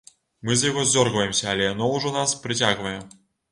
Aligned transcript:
Мы 0.47 0.55
з 0.61 0.69
яго 0.71 0.85
здзёргваемся, 0.91 1.45
але 1.53 1.69
яно 1.73 1.91
ўжо 1.93 2.17
нас 2.19 2.35
прыцягвае. 2.47 2.99